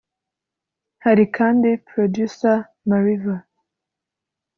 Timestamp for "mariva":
2.89-3.35